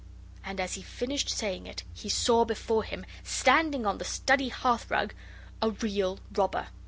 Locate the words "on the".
3.85-4.03